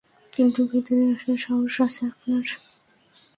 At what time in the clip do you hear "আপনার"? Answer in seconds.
2.11-2.45